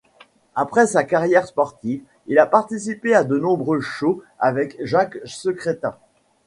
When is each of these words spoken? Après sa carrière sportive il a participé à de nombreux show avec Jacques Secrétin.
Après 0.55 0.87
sa 0.87 1.03
carrière 1.03 1.45
sportive 1.45 2.01
il 2.25 2.39
a 2.39 2.47
participé 2.47 3.13
à 3.13 3.23
de 3.23 3.37
nombreux 3.37 3.81
show 3.81 4.23
avec 4.39 4.75
Jacques 4.83 5.19
Secrétin. 5.25 5.95